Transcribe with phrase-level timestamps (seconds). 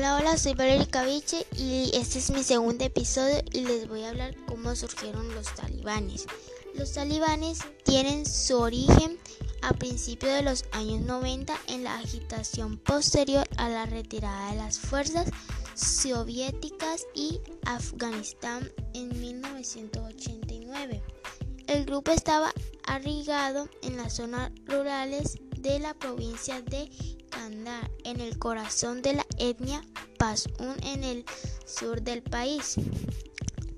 [0.00, 4.08] Hola, hola, soy Valeria Caviche y este es mi segundo episodio y les voy a
[4.08, 6.24] hablar cómo surgieron los talibanes.
[6.74, 9.18] Los talibanes tienen su origen
[9.60, 14.78] a principios de los años 90 en la agitación posterior a la retirada de las
[14.78, 15.28] fuerzas
[15.74, 21.02] soviéticas y Afganistán en 1989.
[21.66, 22.54] El grupo estaba
[22.86, 26.90] arraigado en las zonas rurales de la provincia de
[27.30, 29.82] Kandahar, en el corazón de la etnia
[30.18, 31.24] Pashtun en el
[31.66, 32.76] sur del país.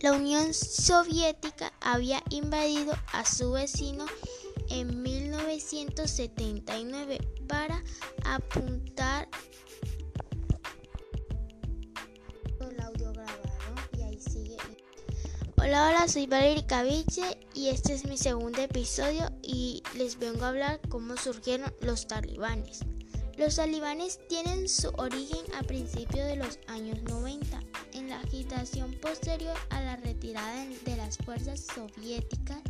[0.00, 4.06] La Unión Soviética había invadido a su vecino
[4.70, 7.82] en 1979 para
[8.24, 8.91] apuntar
[15.64, 20.48] Hola, hola, soy Valerie Caviche y este es mi segundo episodio y les vengo a
[20.48, 22.80] hablar cómo surgieron los talibanes.
[23.38, 27.60] Los talibanes tienen su origen a principios de los años 90,
[27.92, 32.60] en la agitación posterior a la retirada de las fuerzas soviéticas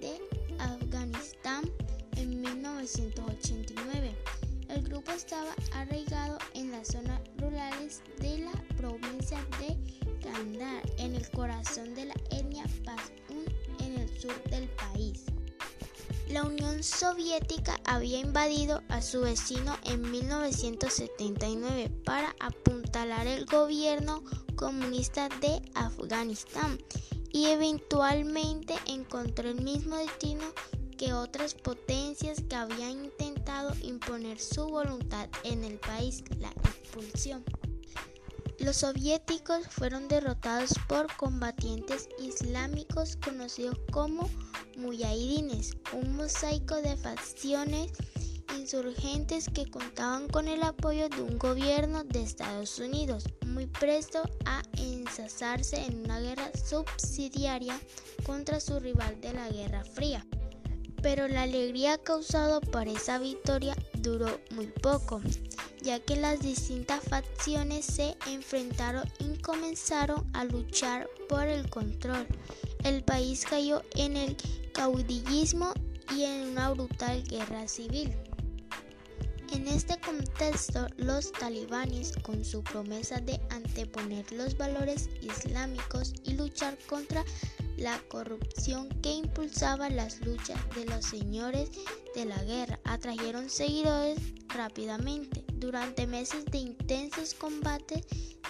[0.00, 0.16] de
[0.60, 1.68] Afganistán
[2.14, 4.14] en 1989.
[4.68, 9.76] El grupo estaba arraigado en las zonas rurales de la provincia de
[10.22, 11.94] Kandahar, en el corazón
[14.50, 15.24] del país.
[16.28, 24.24] La Unión Soviética había invadido a su vecino en 1979 para apuntalar el gobierno
[24.56, 26.78] comunista de Afganistán
[27.30, 30.44] y eventualmente encontró el mismo destino
[30.96, 37.44] que otras potencias que habían intentado imponer su voluntad en el país, la expulsión.
[38.58, 44.28] Los soviéticos fueron derrotados por combatientes islámicos conocidos como
[44.76, 47.92] muyahidines, un mosaico de facciones
[48.58, 54.62] insurgentes que contaban con el apoyo de un gobierno de Estados Unidos, muy presto a
[54.78, 57.78] ensazarse en una guerra subsidiaria
[58.24, 60.26] contra su rival de la Guerra Fría.
[61.02, 65.20] Pero la alegría causada por esa victoria duró muy poco,
[65.86, 72.26] ya que las distintas facciones se enfrentaron y comenzaron a luchar por el control.
[72.82, 74.36] El país cayó en el
[74.74, 75.72] caudillismo
[76.12, 78.12] y en una brutal guerra civil.
[79.52, 86.76] En este contexto, los talibanes, con su promesa de anteponer los valores islámicos y luchar
[86.88, 87.24] contra
[87.76, 91.70] la corrupción que impulsaba las luchas de los señores
[92.14, 95.44] de la guerra, atrajeron seguidores rápidamente.
[95.54, 98.06] Durante meses de intensos combates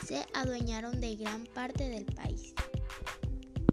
[0.07, 2.55] se adueñaron de gran parte del país.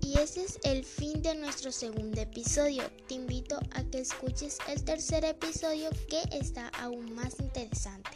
[0.02, 2.84] Y ese es el fin de nuestro segundo episodio.
[3.08, 8.12] Te invito a que escuches el tercer episodio que está aún más interesante.